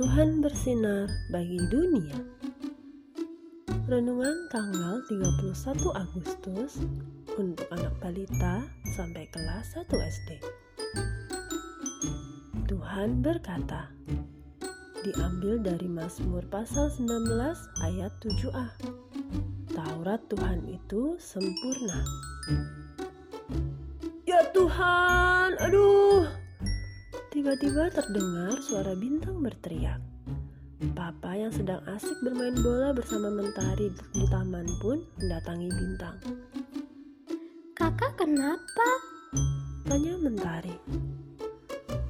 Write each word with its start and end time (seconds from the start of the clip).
Tuhan 0.00 0.40
bersinar 0.40 1.12
bagi 1.28 1.60
dunia. 1.68 2.16
Renungan 3.84 4.48
tanggal 4.48 5.04
31 5.12 5.76
Agustus 5.92 6.80
untuk 7.36 7.68
anak 7.68 7.92
balita 8.00 8.64
sampai 8.96 9.28
kelas 9.28 9.76
1 9.76 9.92
SD. 9.92 10.30
Tuhan 12.64 13.20
berkata, 13.20 13.92
diambil 15.04 15.60
dari 15.60 15.84
Mazmur 15.84 16.48
pasal 16.48 16.88
19 16.96 17.36
ayat 17.84 18.12
7a. 18.24 18.72
Taurat 19.76 20.20
Tuhan 20.32 20.64
itu 20.64 21.20
sempurna. 21.20 22.00
Ya 24.24 24.48
Tuhan, 24.56 25.60
aduh, 25.60 25.89
Tiba-tiba 27.40 27.88
terdengar 27.88 28.52
suara 28.60 28.92
bintang 28.92 29.40
berteriak. 29.40 29.96
Papa 30.92 31.32
yang 31.32 31.48
sedang 31.48 31.80
asik 31.88 32.12
bermain 32.20 32.52
bola 32.60 32.92
bersama 32.92 33.32
Mentari 33.32 33.88
di 34.12 34.28
taman 34.28 34.68
pun 34.76 35.00
mendatangi 35.16 35.72
bintang. 35.72 36.20
Kakak 37.72 38.20
kenapa? 38.20 38.88
Tanya 39.88 40.20
Mentari. 40.20 40.76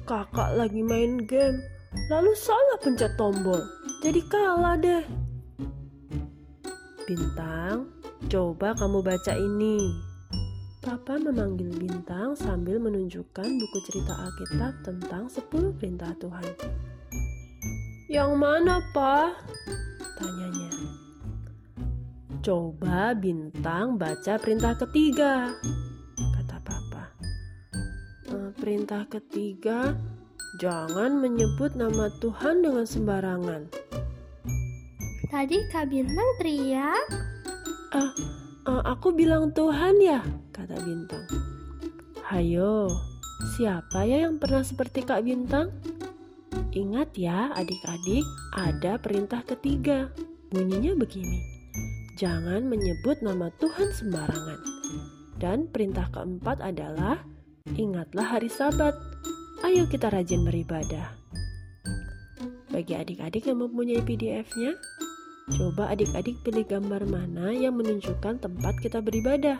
Kakak 0.03 0.51
lagi 0.59 0.83
main 0.83 1.23
game, 1.23 1.63
lalu 2.11 2.35
salah 2.35 2.75
pencet 2.83 3.15
tombol, 3.15 3.63
jadi 4.03 4.19
kalah 4.27 4.75
deh. 4.83 5.07
Bintang, 7.07 7.87
coba 8.27 8.75
kamu 8.75 8.99
baca 8.99 9.39
ini. 9.39 10.10
Papa 10.81 11.13
memanggil 11.13 11.69
Bintang 11.77 12.33
sambil 12.33 12.81
menunjukkan 12.81 13.45
buku 13.45 13.77
cerita 13.85 14.17
Alkitab 14.17 14.73
tentang 14.81 15.29
10 15.29 15.77
perintah 15.77 16.09
Tuhan. 16.17 16.41
Yang 18.09 18.31
mana, 18.33 18.81
Pak? 18.89 19.45
Tanyanya. 20.17 20.73
Coba 22.41 23.13
Bintang 23.13 24.01
baca 24.01 24.41
perintah 24.41 24.73
ketiga, 24.73 25.53
kata 26.17 26.57
Papa. 26.65 27.13
E, 28.33 28.49
perintah 28.57 29.05
ketiga, 29.05 29.93
jangan 30.57 31.13
menyebut 31.21 31.77
nama 31.77 32.09
Tuhan 32.17 32.65
dengan 32.65 32.89
sembarangan. 32.89 33.69
Tadi 35.29 35.57
Kak 35.69 35.93
Bintang 35.93 36.29
teriak. 36.41 37.05
Ah, 37.93 38.09
uh, 38.65 38.83
aku 38.85 39.13
bilang 39.15 39.53
Tuhan 39.53 39.97
ya, 40.01 40.21
kata 40.53 40.77
Bintang. 40.81 41.25
Hayo, 42.27 42.87
siapa 43.57 44.07
ya 44.07 44.27
yang 44.29 44.39
pernah 44.39 44.63
seperti 44.63 45.03
Kak 45.03 45.25
Bintang? 45.25 45.73
Ingat 46.71 47.19
ya 47.19 47.51
adik-adik, 47.51 48.23
ada 48.55 48.95
perintah 48.95 49.43
ketiga. 49.43 50.07
Bunyinya 50.51 50.95
begini. 50.95 51.39
Jangan 52.15 52.67
menyebut 52.67 53.19
nama 53.23 53.51
Tuhan 53.59 53.91
sembarangan. 53.91 54.59
Dan 55.39 55.67
perintah 55.67 56.07
keempat 56.13 56.63
adalah 56.63 57.19
ingatlah 57.75 58.37
hari 58.37 58.47
sabat. 58.47 58.93
Ayo 59.67 59.87
kita 59.87 60.07
rajin 60.11 60.47
beribadah. 60.47 61.11
Bagi 62.71 62.95
adik-adik 62.95 63.51
yang 63.51 63.59
mempunyai 63.59 63.99
PDF-nya, 63.99 64.71
Coba 65.49 65.89
adik-adik 65.89 66.37
pilih 66.45 66.65
gambar 66.69 67.09
mana 67.09 67.49
yang 67.49 67.81
menunjukkan 67.81 68.37
tempat 68.37 68.77
kita 68.85 69.01
beribadah. 69.01 69.57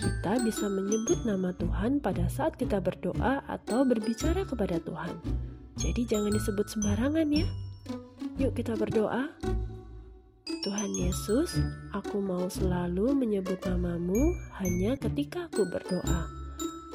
Kita 0.00 0.40
bisa 0.44 0.68
menyebut 0.68 1.24
nama 1.24 1.52
Tuhan 1.56 2.00
pada 2.00 2.28
saat 2.28 2.56
kita 2.56 2.80
berdoa 2.80 3.44
atau 3.48 3.84
berbicara 3.84 4.44
kepada 4.44 4.80
Tuhan. 4.80 5.16
Jadi 5.80 6.04
jangan 6.04 6.32
disebut 6.32 6.66
sembarangan 6.68 7.28
ya. 7.32 7.48
Yuk 8.36 8.52
kita 8.56 8.76
berdoa. 8.76 9.32
Tuhan 10.60 10.92
Yesus, 10.92 11.56
aku 11.96 12.20
mau 12.20 12.44
selalu 12.52 13.16
menyebut 13.16 13.64
namamu 13.64 14.36
hanya 14.60 14.92
ketika 15.00 15.48
aku 15.48 15.64
berdoa. 15.64 16.28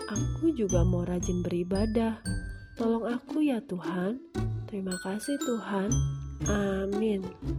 Aku 0.05 0.53
juga 0.53 0.85
mau 0.85 1.01
rajin 1.01 1.41
beribadah. 1.41 2.21
Tolong 2.77 3.09
aku 3.09 3.41
ya 3.41 3.57
Tuhan. 3.65 4.21
Terima 4.69 4.93
kasih 5.01 5.41
Tuhan. 5.41 5.89
Amin. 6.45 6.84
again. 7.15 7.54